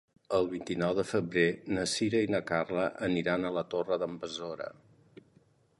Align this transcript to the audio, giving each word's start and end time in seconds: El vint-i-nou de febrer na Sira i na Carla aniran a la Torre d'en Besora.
El 0.35 0.47
vint-i-nou 0.51 0.93
de 0.99 1.03
febrer 1.09 1.43
na 1.77 1.83
Sira 1.91 2.23
i 2.27 2.31
na 2.37 2.41
Carla 2.53 2.87
aniran 3.09 3.45
a 3.45 3.53
la 3.59 3.65
Torre 3.75 3.99
d'en 4.05 4.21
Besora. 4.25 4.71